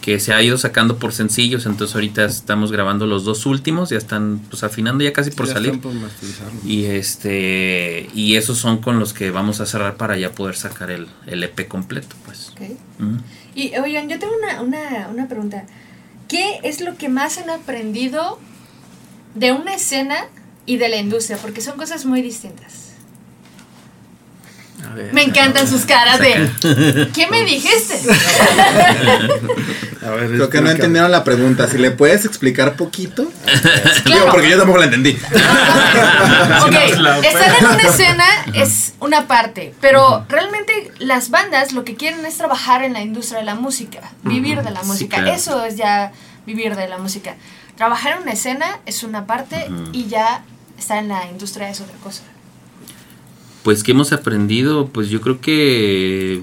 [0.00, 1.66] que se ha ido sacando por sencillos.
[1.66, 5.54] Entonces ahorita estamos grabando los dos últimos, ya están pues afinando ya casi por Ya
[5.54, 5.68] salir.
[5.74, 6.60] están por masterizarlo.
[6.64, 10.90] Y este y esos son con los que vamos a cerrar para ya poder sacar
[10.90, 12.50] el, el EP completo, pues.
[12.52, 12.60] Ok.
[13.00, 13.16] Ujú.
[13.54, 15.64] Y oigan, yo tengo una, una, una pregunta.
[16.28, 18.38] ¿Qué es lo que más han aprendido
[19.34, 20.26] de una escena
[20.64, 21.38] y de la industria?
[21.38, 22.86] Porque son cosas muy distintas.
[24.84, 25.12] A ver.
[25.12, 27.94] Me encantan sus caras de ¿Qué me dijiste?
[30.06, 31.66] A ver, Creo que no entendieron la pregunta.
[31.68, 33.22] Si le puedes explicar poquito.
[33.24, 33.32] Digo,
[34.04, 34.30] Claro.
[34.30, 35.10] porque yo tampoco la entendí.
[35.10, 36.72] ok,
[37.24, 42.36] estar en una escena es una parte, pero realmente las bandas lo que quieren es
[42.38, 45.16] trabajar en la industria de la música, vivir de la Sí, música.
[45.18, 45.32] claro.
[45.32, 46.12] Eso es ya
[46.46, 47.34] vivir de la música.
[47.76, 50.44] Trabajar en una escena es una parte y ya
[50.78, 52.22] estar en la industria es otra cosa.
[53.62, 56.42] Pues que hemos aprendido, pues yo creo que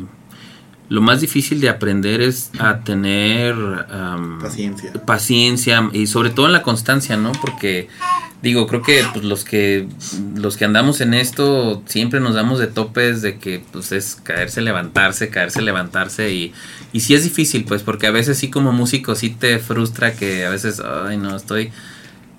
[0.94, 3.56] lo más difícil de aprender es a tener
[4.40, 4.94] Paciencia.
[5.06, 7.32] paciencia y sobre todo en la constancia, ¿no?
[7.42, 7.88] Porque
[8.44, 9.88] digo, creo que pues, los que
[10.36, 14.62] los que andamos en esto siempre nos damos de topes de que pues es caerse,
[14.62, 16.54] levantarse, caerse, levantarse y
[16.92, 20.46] y sí es difícil, pues porque a veces sí como músico sí te frustra que
[20.46, 21.72] a veces ay, no estoy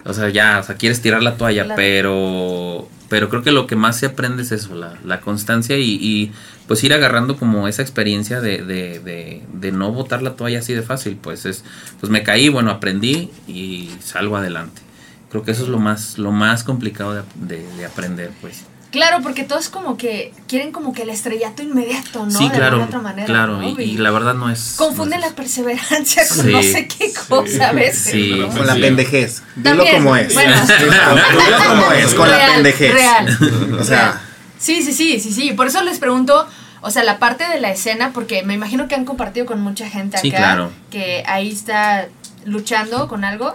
[0.06, 1.76] o sea, ya, o sea, quieres tirar la toalla, Claro.
[1.76, 5.92] pero pero creo que lo que más se aprende es eso, la, la constancia y,
[6.00, 6.32] y,
[6.66, 10.72] pues ir agarrando como esa experiencia de, de, de, de no botar la toalla así
[10.74, 11.64] de fácil, pues es,
[12.00, 14.82] pues me caí, bueno, aprendí y salgo adelante.
[15.30, 17.22] Creo que eso es lo más, lo más complicado de,
[17.56, 18.64] de- de aprender, pues.
[18.94, 22.30] Claro, porque todos como que quieren como que el estrellato inmediato, ¿no?
[22.30, 23.26] sí, de claro, alguna otra manera.
[23.26, 23.68] claro, ¿no?
[23.68, 24.74] y, y la verdad no es...
[24.78, 28.12] Confunden no la es- perseverancia con Sí, no sé qué cosa a veces.
[28.12, 28.35] sí.
[28.38, 28.48] ¿no?
[28.48, 29.42] Con la pendejez.
[29.57, 30.33] Dilo como es.
[30.33, 30.54] bueno.
[30.78, 32.94] Dilo como es, con la pendejez.
[32.94, 33.38] real.
[33.80, 34.20] O sea,
[34.59, 35.52] Sí, sí, sí, sí, sí.
[35.52, 36.46] Por eso les pregunto,
[36.80, 39.90] o sea, la parte de la escena, porque me imagino que han compartido con mucha
[39.90, 40.22] gente acá.
[40.22, 40.70] Sí, claro.
[40.90, 42.07] Que ahí está
[42.46, 43.54] luchando con algo.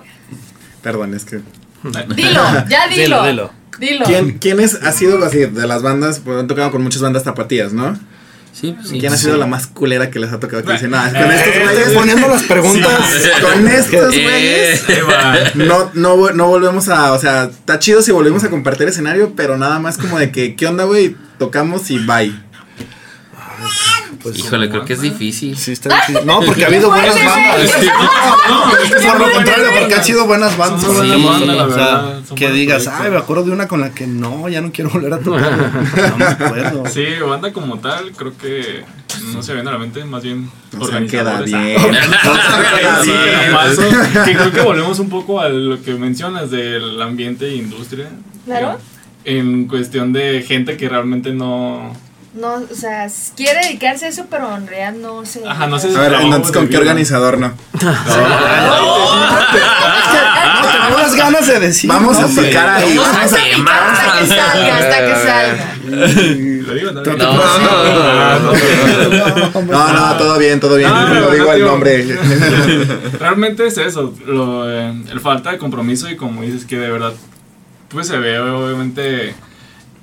[0.84, 1.42] perdón, es que.
[2.16, 3.24] Dilo, ya dilo.
[3.24, 3.59] Dilo, dilo.
[3.78, 4.06] Dilo.
[4.06, 6.20] ¿Quién, ¿Quién es, ha sido así de las bandas?
[6.20, 7.98] Pues han tocado con muchas bandas tapatías, ¿no?
[8.52, 9.00] Sí, pues sí.
[9.00, 10.64] ¿Quién ha sido la más culera que les ha tocado?
[10.64, 11.94] Que dicen, no, con Eh, estos Estoy güeyes.
[11.94, 13.00] poniendo las preguntas.
[13.42, 14.84] Con estos güeyes.
[15.56, 17.14] No, no, no volvemos a.
[17.14, 20.56] O sea, está chido si volvemos a compartir escenario, pero nada más como de que,
[20.56, 21.16] ¿qué onda, güey?
[21.38, 22.34] Tocamos y bye.
[24.22, 25.58] Pues, Híjole, creo que es difícil.
[25.58, 26.26] sí está difícil.
[26.26, 27.76] No, porque ha habido buenas bandas.
[27.78, 27.88] güey.
[28.50, 30.86] No, es que Por lo contrario, buenas porque han sido buenas bandas.
[30.86, 31.70] Buenas que hemos bandas, la tocado.
[31.78, 33.06] verdad, O sea, son que buenos digas, proyectos.
[33.06, 35.72] ay, me acuerdo de una con la que no, ya no quiero volver a tocar.
[36.10, 36.84] No me acuerdo.
[36.88, 38.84] Sí, banda como tal, creo que
[39.34, 41.78] no se viene a la mente, más bien O sea, queda bien.
[43.04, 43.12] Sí.
[44.26, 48.10] Que creo que volvemos un poco a lo que mencionas del ambiente e industria.
[48.46, 48.78] Claro.
[49.26, 51.94] En cuestión de gente que realmente no.
[52.34, 55.48] No, o sea, quiere dedicarse a eso, pero en realidad no se.
[55.48, 55.96] Ajá, no sé.
[55.96, 57.54] A ver, entonces, ¿con qué organizador no?
[60.90, 61.90] No, unas ganas de decir.
[61.90, 62.98] Vamos a picar ahí.
[62.98, 65.76] Vamos a picar hasta que salga, hasta que salga.
[66.68, 67.04] Lo digo, ¿no?
[67.04, 67.42] No.
[67.44, 69.62] Ah, no.
[69.62, 70.90] No, no, todo bien, todo bien.
[70.92, 72.04] No, digo el nombre.
[73.20, 77.14] Realmente es eso, lo, eh, el falta de compromiso y como dices que de verdad,
[77.90, 79.34] pues se ve obviamente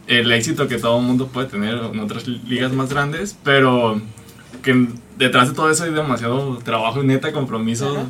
[0.07, 4.01] el éxito que todo el mundo puede tener en otras ligas más grandes, pero
[4.63, 4.89] que
[5.19, 8.07] detrás de todo eso hay demasiado trabajo y neta compromiso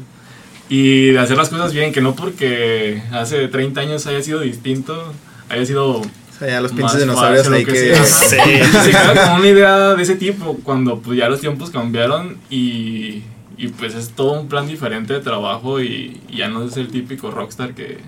[0.68, 5.12] y de hacer las cosas bien, que no porque hace 30 años haya sido distinto,
[5.48, 6.00] haya sido...
[6.00, 7.94] O sea, ya los pinches dinosaurios ahí que.
[7.94, 8.44] sea.
[8.44, 8.92] Sí.
[9.24, 13.22] Con una idea de ese tipo cuando pues ya los tiempos cambiaron y,
[13.56, 16.88] y pues es todo un plan diferente de trabajo y, y ya no es el
[16.88, 18.00] típico rockstar que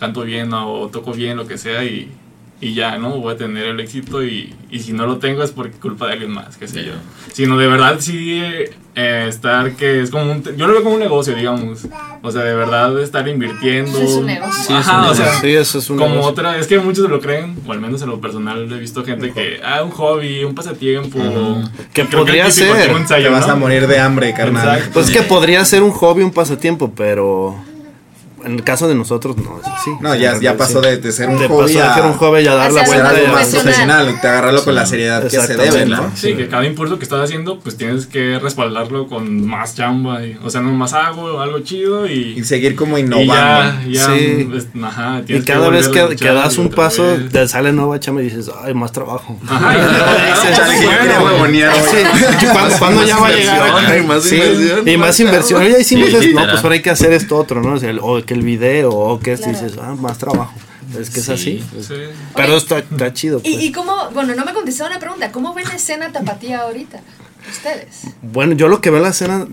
[0.00, 2.10] canto bien o toco bien, lo que sea y,
[2.62, 3.10] y ya, ¿no?
[3.18, 6.12] Voy a tener el éxito y, y si no lo tengo es por culpa de
[6.12, 6.92] alguien más, qué sé yo.
[7.32, 8.40] Sino de verdad sí
[8.94, 10.44] eh, estar que es como un...
[10.56, 11.88] Yo lo veo como un negocio, digamos.
[12.22, 13.98] O sea, de verdad estar invirtiendo.
[13.98, 14.62] Sí, es un negocio.
[14.64, 16.30] Sí, es Ajá, un o sea, Sí, eso es un como negocio.
[16.30, 19.32] otra, es que muchos lo creen, o al menos en lo personal he visto gente
[19.32, 21.18] que, ah, un hobby, un pasatiempo.
[21.92, 22.90] Que Creo podría el típico ser.
[22.92, 23.54] ensayo, Te vas ¿no?
[23.54, 24.68] a morir de hambre, carnal.
[24.68, 24.90] Exacto.
[24.94, 27.56] Pues es que podría ser un hobby, un pasatiempo, pero
[28.44, 29.90] en el caso de nosotros no es así.
[30.00, 32.08] No, ya, ya pasó de, de ser un de hobby pasó de a, que era
[32.08, 33.20] un hobby ya dar la Hacia ser vuelta.
[33.20, 34.18] algo más profesional.
[34.20, 36.10] te agarrarlo con la seriedad que se debe, ¿no?
[36.14, 40.24] Sí, que cada impulso que estás haciendo, pues tienes que respaldarlo con más chamba.
[40.24, 42.34] y- o sea, nomás hago algo chido y.
[42.38, 43.32] Y seguir como y innovando.
[43.34, 44.46] ya, ya, Sí.
[44.50, 47.30] pues, ajá, Y cada vez a que, das y un paso, vez.
[47.30, 49.38] te sale nueva chama y dices, ay, más trabajo.
[49.48, 49.80] Ajá, y.
[52.78, 53.70] ¿Cuándo, ya va a llegar?
[53.86, 54.88] Ay, más inversión.
[54.88, 55.62] Y más inversión.
[55.68, 57.78] Ya hicimos no, pues ahora hay que hacer esto otro, ¿no?
[58.00, 59.52] O que el video, o que Claro.
[59.52, 60.54] dices, ah, más trabajo.
[60.98, 61.32] Es que es Sí.
[61.32, 61.64] así.
[61.80, 61.94] Sí.
[62.36, 63.40] Pero está, está chido.
[63.44, 63.64] ¿Y, pues.
[63.64, 67.00] y cómo, bueno, no me contestaron la pregunta, ¿cómo ven la escena tapatía ahorita?
[67.50, 68.02] Ustedes.
[68.22, 69.46] Bueno, yo lo que veo en la escena,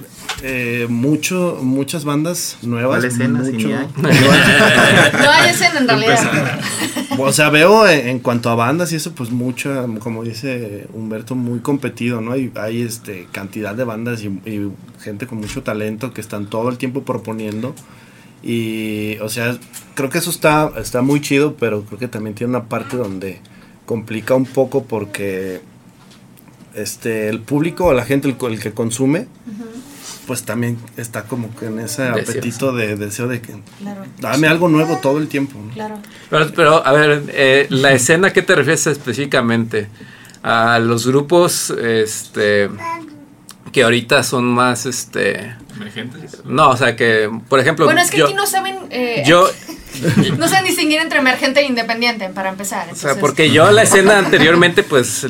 [0.43, 2.99] eh, mucho, muchas bandas nuevas.
[2.99, 3.87] ¿Cuál escena, mucho- hay?
[5.23, 6.59] No hay escena en realidad.
[7.17, 11.33] O sea, veo en, en cuanto a bandas y eso, pues mucha, como dice Humberto,
[11.35, 12.33] muy competido, ¿no?
[12.33, 16.69] Hay, hay este, cantidad de bandas y, y gente con mucho talento que están todo
[16.69, 17.73] el tiempo proponiendo.
[18.41, 19.57] Y, o sea,
[19.95, 23.41] creo que eso está, está muy chido, pero creo que también tiene una parte donde
[23.85, 25.61] complica un poco porque
[26.73, 29.27] este, el público o la gente, el, el que consume,
[30.27, 34.69] pues también está como que en ese apetito de deseo de que Claro, dame algo
[34.69, 35.59] nuevo todo el tiempo.
[35.59, 35.73] ¿no?
[35.73, 35.95] claro.
[36.29, 39.89] Pero, pero, a ver, eh, la escena, ¿a qué te refieres específicamente?
[40.43, 42.69] A los grupos, este,
[43.71, 46.43] que ahorita son más, este, Emergentes.
[46.45, 49.49] no, o sea, que, por ejemplo, Bueno, es que yo, aquí no saben, eh, yo,
[50.37, 52.87] no saben distinguir entre emergente e independiente, para empezar.
[52.91, 55.25] o sea, porque yo la escena anteriormente, pues,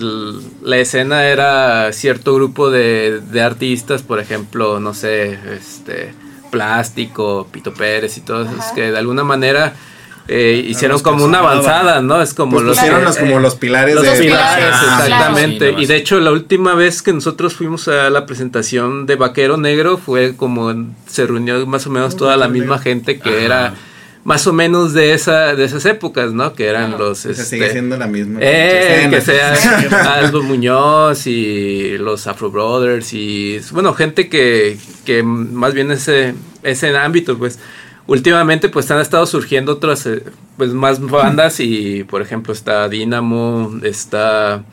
[0.62, 6.14] la escena era cierto grupo de, de artistas, por ejemplo, no sé, este,
[6.50, 9.74] Plástico, Pito Pérez y todos esos que de alguna manera
[10.32, 12.22] eh, hicieron como una avanzada, ¿no?
[12.22, 15.58] Es como Pues los pusieron los, como los pilares Los de pilares, Ah, exactamente.
[15.70, 15.82] claro.
[15.82, 19.98] y de hecho, la última vez que nosotros fuimos a la presentación de Vaquero Negro
[19.98, 20.72] fue como
[21.08, 23.74] se reunió más o menos toda la misma gente que era
[24.26, 26.54] más o menos de esa de esas épocas, ¿no?
[26.54, 27.06] Que eran Claro.
[27.10, 28.40] los O sea, este, sigue siendo la misma.
[28.44, 29.54] eh, que sea
[30.16, 36.96] Aldo Muñoz y los Afro Brothers y bueno, gente que, que más bien ese, ese
[36.98, 37.60] ámbito, pues
[38.10, 40.24] últimamente pues han estado surgiendo otras eh,
[40.58, 44.64] pues más bandas y por ejemplo está Dynamo, está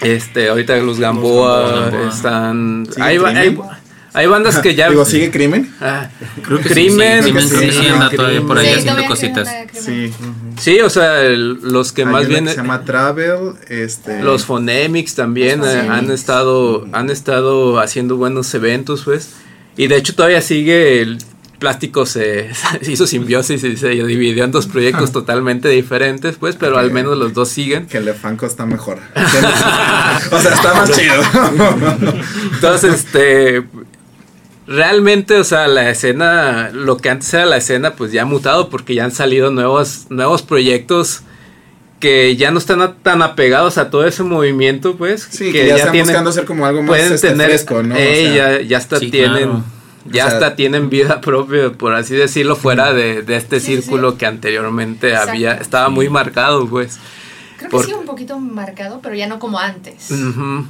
[0.00, 2.08] este ahorita los Gamboa, Gamboa.
[2.08, 3.68] están ¿Sigue hay, hay, Crimen?
[4.12, 5.74] hay bandas que ya Digo, ¿sigue crimen?
[5.80, 6.08] Ah,
[6.44, 9.04] Creo que Crimen, sí, sí, sí, sí, sí, anda sí, todavía por ahí Sí, haciendo
[9.06, 9.48] cositas.
[9.72, 10.12] Sí.
[10.60, 14.22] sí, o sea, el- los que Hay más bien que se llama Travel, este...
[14.22, 19.32] Los Phonemics también Los eh, han estado han estado haciendo buenos eventos, pues.
[19.78, 21.18] Y de hecho todavía sigue el,
[21.58, 22.50] plástico se,
[22.82, 27.16] se hizo simbiosis y se dividió en dos proyectos totalmente diferentes, pues, pero al menos
[27.18, 27.86] los dos siguen.
[27.86, 28.98] Que el de Fanco está mejor.
[30.30, 31.22] o sea, está más chido.
[32.54, 33.64] Entonces, este.
[34.68, 38.68] Realmente, o sea, la escena, lo que antes era la escena, pues ya ha mutado
[38.68, 41.22] porque ya han salido nuevos, nuevos proyectos
[42.00, 45.28] que ya no están a- tan apegados a todo ese movimiento, pues.
[45.30, 47.94] Sí, que, ya, están buscando hacer como algo más pueden este, tener, fresco, ¿no?
[47.94, 49.64] O eh, sea, ya, ya hasta Sí, tienen, claro.
[50.10, 53.76] Ya O sea- hasta tienen vida propia, por así decirlo, fuera de, de este Sí,
[53.76, 54.18] círculo sí.
[54.18, 55.30] que anteriormente Exacto.
[55.32, 56.98] había, estaba muy marcado, pues.
[57.58, 60.08] Creo Por- que sí, un poquito marcado, pero ya no como antes.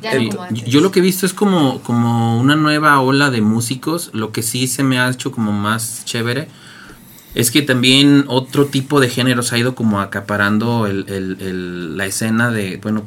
[0.01, 0.65] Ya El- no como antes.
[0.65, 4.11] Yo lo que he visto es como, como una nueva ola de músicos.
[4.13, 6.47] Lo que sí se me ha hecho como más chévere
[7.37, 13.05] es que también otro tipo de géneros ha ido como acaparando la escena de, bueno,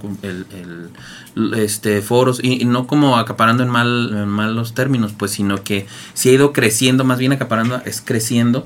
[1.57, 6.29] este foros y, no como acaparando en, mal, en malos términos, pues, sino que sí
[6.29, 8.65] ha ido creciendo, más bien acaparando es creciendo.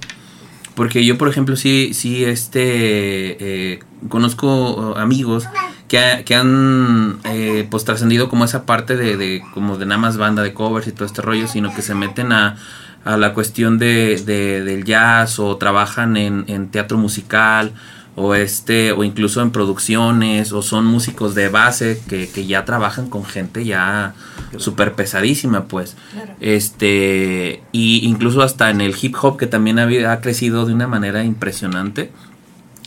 [0.76, 5.46] Porque yo, por ejemplo, sí, sí, este, eh, conozco uh, amigos
[5.88, 10.18] que, que han, eh, pues, trascendido como esa parte de, de, como de nada más
[10.18, 12.58] banda de covers y todo este rollo, sino que se meten a,
[13.06, 17.74] a la cuestión de, de- del jazz o trabajan en, en teatro musical
[18.16, 23.10] o este o incluso en producciones o son músicos de base que, que ya trabajan
[23.10, 24.14] con gente ya
[24.58, 26.36] súper pesadísima pues Claro.
[26.40, 30.88] este y incluso hasta en el hip hop que también ha, ha crecido de una
[30.88, 32.12] manera impresionante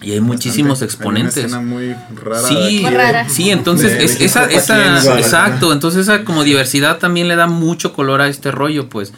[0.02, 1.02] y hay muchísimos bastante.
[1.05, 2.42] Hay una exponentes muy rara.
[2.48, 3.29] Sí, Muy rara.
[3.29, 7.46] sí, entonces De- es- de esa, esa- exacto, entonces esa como diversidad también le da
[7.46, 9.12] mucho color a este rollo, pues.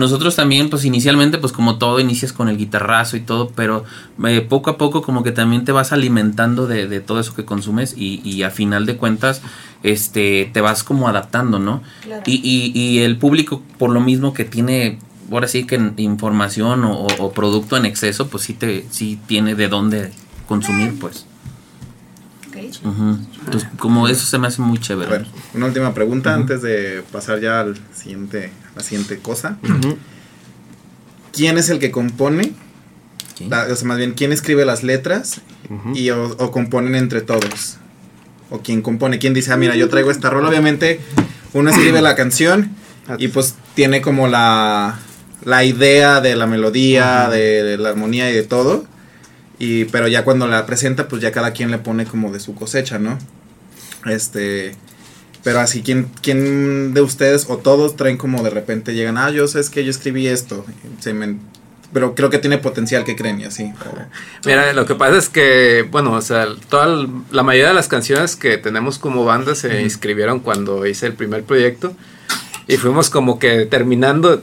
[0.00, 3.84] Nosotros también, pues inicialmente, pues como todo, inicias con el guitarrazo y todo, pero
[4.26, 7.44] eh, poco a poco como que también te vas alimentando de, de todo eso que
[7.44, 9.42] consumes y, y a final de cuentas,
[9.82, 11.82] este, te vas como adaptando, ¿no?
[12.02, 12.22] Claro.
[12.26, 14.98] Y, y, y el público, por lo mismo que tiene,
[15.30, 19.54] ahora sí que información o, o- o producto en exceso, pues sí, te, sí tiene
[19.54, 20.12] de dónde
[20.48, 21.26] consumir, pues.
[22.84, 25.10] Entonces, como eso se me hace muy A chévere.
[25.10, 29.58] ver, una última pregunta antes de pasar ya al siguiente, a la siguiente cosa.
[31.32, 32.52] ¿Quién es el que compone?
[33.48, 35.40] La- o sea, más bien, ¿quién escribe las letras
[35.94, 37.76] y o, o componen entre todos?
[38.50, 39.18] ¿O quién compone?
[39.18, 40.48] ¿Quién dice, ah, mira, yo traigo esta rola?
[40.48, 41.00] Obviamente,
[41.52, 42.70] uno escribe la canción
[43.18, 44.98] y pues tiene como la,
[45.44, 48.84] la idea de la melodía, de, de la armonía y de todo.
[49.60, 52.56] Y, pero ya cuando la presenta, pues ya cada quien le pone como de su
[52.56, 53.16] cosecha, ¿no?
[54.06, 54.74] Este.
[55.44, 59.46] Pero así, ¿quién, ¿quién de ustedes o todos traen como de repente llegan, ah, yo
[59.48, 60.66] sé es que yo escribí esto?
[60.98, 61.36] Se me-
[61.92, 63.40] pero creo que tiene potencial, que creen?
[63.40, 63.72] Y así.
[64.44, 68.36] Mira, lo que pasa es que, bueno, o sea, toda la mayoría de las canciones
[68.36, 71.94] que tenemos como banda se inscribieron cuando hice el primer proyecto
[72.68, 74.42] y fuimos como que terminando,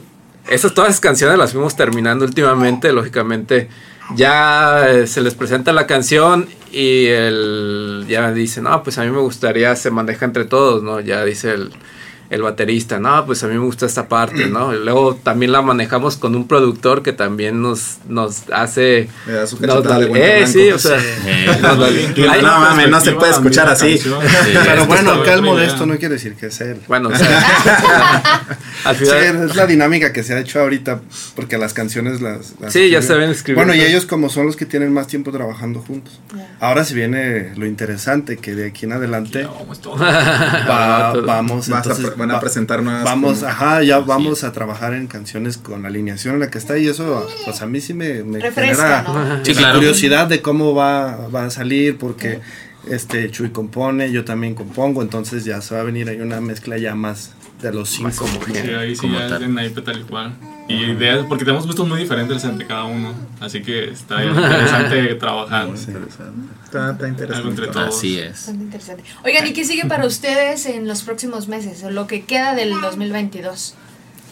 [0.50, 3.68] esas todas las canciones las fuimos terminando últimamente, lógicamente
[4.14, 9.10] ya eh, se les presenta la canción y el ya dicen, no, pues a mí
[9.10, 11.00] me gustaría, se maneja entre todos, ¿no?
[11.00, 11.72] Ya dice el,
[12.30, 14.74] el baterista, no, pues a mí me gusta esta parte, ¿no?
[14.74, 19.08] Y luego también la manejamos con un productor que también nos, nos hace...
[19.26, 20.98] Le da su nos de eh, sí, o sea...
[20.98, 21.58] Eh,
[22.42, 23.98] no mames, no se puede escuchar así.
[24.64, 26.80] Pero bueno, acá el modesto no quiere decir que es él.
[26.86, 28.42] Bueno, o sea,
[28.84, 29.48] al Sí, final...
[29.48, 31.00] es la dinámica que se ha hecho ahorita,
[31.34, 32.54] porque las canciones las...
[32.60, 33.56] las Sí, ya se ven escribir.
[33.64, 36.20] Bueno, y ellos como son los que tienen más tiempo trabajando juntos.
[36.60, 39.96] Ahora se viene lo interesante, que de aquí en adelante Ya, vamos todo.
[39.98, 43.04] va- vamos, entonces, van a va- presentar nuevas.
[43.04, 46.50] Vamos, como- ajá, ya Así vamos a trabajar en canciones con la alineación en la
[46.50, 49.44] que está y eso, pues a mí sí me, me Refresca, genera ¿no?
[49.44, 49.78] Sí, la claro.
[49.78, 52.40] curiosidad de cómo va, va a salir porque
[52.90, 56.76] este Chuy compone, yo también compongo, entonces ya se va a venir ahí una mezcla
[56.78, 58.26] ya más de los cinco.
[58.46, 59.42] Sí, ahí sí Como ya tal.
[59.42, 60.34] es en naipe tal y cual.
[60.68, 63.14] Y ideas, porque tenemos gustos muy diferentes entre cada uno.
[63.40, 65.68] Así que está interesante trabajar.
[65.68, 67.34] Está, está interesante.
[67.34, 67.96] Algo entre todos.
[67.96, 68.48] Así es.
[68.48, 69.02] Interesante.
[69.24, 71.82] Oigan, ¿y qué sigue para ustedes en los próximos meses?
[71.84, 73.74] O lo que queda del 2022.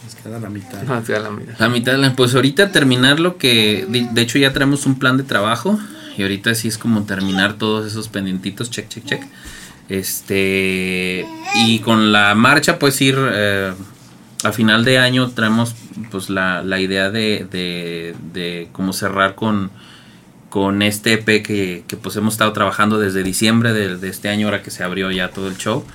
[0.03, 0.83] Nos queda la mitad.
[0.83, 1.53] No, sí, a la mitad.
[1.57, 4.99] La mitad de la, pues ahorita terminar lo que, de, de hecho ya tenemos un
[4.99, 5.79] plan de trabajo
[6.17, 9.23] y ahorita sí es como terminar todos esos pendientitos, check, check, check.
[9.89, 13.73] Este, y con la marcha pues ir, eh,
[14.47, 15.75] a final de año traemos
[16.11, 19.71] pues la, la idea de, de, de como cerrar con,
[20.49, 24.47] con este EP que, que pues hemos estado trabajando desde diciembre de, de este año,
[24.47, 25.85] ahora que se abrió ya todo el show.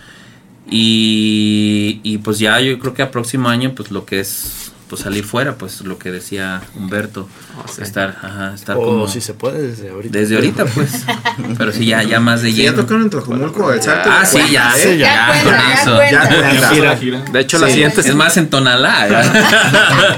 [0.71, 5.01] Y, y pues ya yo creo que a próximo año pues lo que es pues
[5.05, 7.27] salir fuera, pues lo que decía Humberto,
[7.57, 7.81] Oh, sí.
[7.81, 10.19] estar, ajá, estar O como si se puede desde ahorita.
[10.19, 11.07] desde ahorita, pues.
[11.57, 12.83] Pero sí ya, ya más de Sí, ya lleno.
[12.83, 14.11] tocaron en Tlajomulco, el salto.
[14.13, 15.27] Ah, sí, ya, Sí, Ya, ya.
[15.29, 15.95] cuenta, con ya eso.
[15.97, 16.11] cuenta.
[16.11, 16.69] Ya Ya cuenta.
[16.69, 17.19] fue la gira.
[17.33, 19.09] De hecho, la siguiente Es más en Tonalá.
[19.09, 19.33] ¿eh?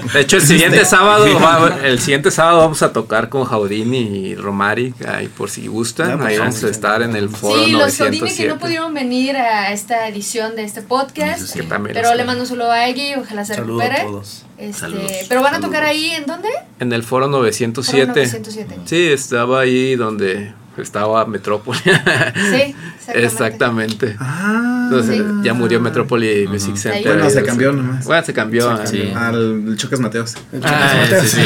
[0.12, 4.34] De hecho, el siguiente sábado, va- el siguiente sábado vamos a tocar con Jaudini y
[4.34, 7.70] Romari, ahí por si gustan, Ah, pues, ahí vamos a estar en el foro Sí,
[7.70, 8.36] los 907.
[8.42, 11.42] que no pudieron venir a esta edición de este podcast.
[11.56, 14.08] Eso Pero le mando un saludo a Eggy, ojalá se Saludos a recupere.
[14.10, 14.42] todos.
[14.68, 15.12] Este, Saludos.
[15.28, 16.48] pero van a tocar ahí, ¿en dónde?
[16.80, 18.06] En el foro Foro 907.
[18.06, 18.76] 907.
[18.84, 21.78] Sí, estaba ahí donde estaba Metrópoli.
[21.78, 22.74] Sí,
[23.06, 23.24] exactamente.
[23.24, 24.16] Exactamente.
[24.18, 24.88] Ah.
[24.90, 25.24] Entonces Sí.
[25.42, 26.78] ya murió Metrópoli Music Ujú.
[26.78, 27.14] Center.
[27.14, 28.04] Bueno, se cambió nomás.
[28.04, 28.76] Bueno, se cambió.
[28.78, 29.12] Se ah, Sí.
[29.14, 30.34] Al Choques Mateos.
[30.62, 31.38] Ah, sí,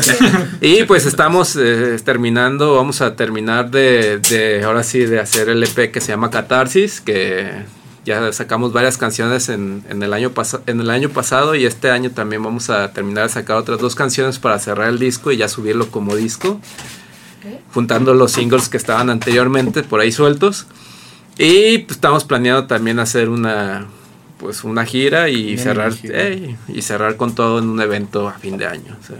[0.00, 0.24] sí.
[0.60, 5.62] Y pues estamos eh, terminando, vamos a terminar de, de, ahora sí, de hacer el
[5.62, 7.50] EP que se llama Catarsis, que
[8.04, 11.90] ya sacamos varias canciones en, en el año pasa- en el año pasado y este
[11.90, 15.36] año también vamos a terminar de sacar otras dos canciones para cerrar el disco y
[15.38, 16.60] ya subirlo como disco,
[17.72, 20.66] juntando los singles que estaban anteriormente por ahí sueltos.
[21.36, 23.86] Y pues, estamos planeando también hacer una
[24.38, 26.22] pues una gira y cerrar gira.
[26.22, 28.96] ey, y cerrar con todo en un evento a fin de año.
[29.02, 29.16] o sea,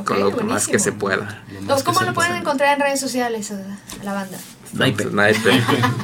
[0.00, 0.72] Ok, con lo más buenísimo.
[0.72, 1.44] que se pueda.
[1.58, 3.54] Entonces, ¿Cómo lo pueden encontrar en redes sociales a,
[4.00, 4.38] a la banda?
[4.72, 5.06] Naipe.
[5.06, 5.62] Naipe.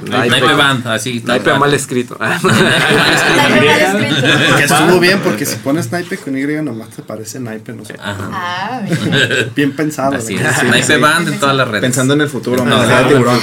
[0.09, 1.23] Naipe Band, así.
[1.25, 2.17] Naipe mal escrito.
[2.19, 4.57] Naipe mal escrito.
[4.57, 7.95] Que estuvo bien porque si pones naipe con Y nomás te parece naipe, no sé.
[8.01, 8.31] Ajá.
[8.33, 8.83] Ah,
[9.55, 9.73] bien.
[9.77, 10.17] Pensado.
[10.17, 10.65] Así es.
[10.65, 11.83] Naipe Band en todas las redes.
[11.83, 13.41] Pensando en el futuro, No, tiburón.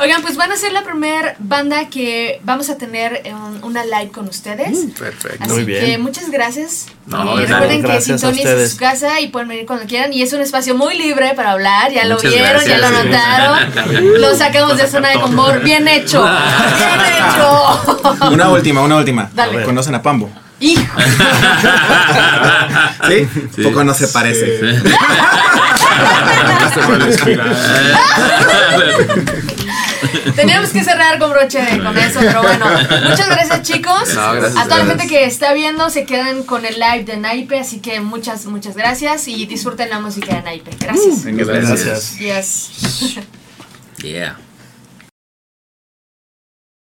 [0.00, 4.10] Oigan, pues van a ser la primera banda que vamos a tener en una live
[4.12, 4.78] con ustedes.
[4.98, 5.44] Perfecto.
[5.44, 5.84] Así Muy bien.
[5.84, 6.86] que muchas gracias.
[7.06, 7.40] No, nada.
[7.40, 10.12] recuerden que sintonicen su casa y pueden venir cuando quieran.
[10.12, 11.92] Y es un espacio muy libre para hablar.
[11.92, 13.55] Ya lo vieron, ya lo notaron.
[14.18, 15.62] Lo sacamos de zona de confort.
[15.62, 16.22] Bien hecho.
[16.22, 18.30] Bien hecho.
[18.30, 19.30] Una última, una última.
[19.34, 19.62] Dale.
[19.64, 20.30] ¿Conocen a Pambo?
[20.58, 20.82] Hijo.
[23.08, 23.28] ¿Sí?
[23.62, 24.58] Poco no se parece.
[26.60, 27.46] No se puede respirar.
[30.34, 32.66] Teníamos que cerrar con broche con eso, pero bueno.
[33.08, 34.14] Muchas gracias, chicos.
[34.14, 37.16] No, gracias, a toda la gente que está viendo, se quedan con el live de
[37.16, 37.58] Naipe.
[37.58, 40.70] Así que muchas, muchas gracias y disfruten la música de Naipe.
[40.78, 41.24] Gracias.
[41.24, 42.18] Gracias.
[42.18, 43.18] Yes.
[44.02, 44.36] Yeah.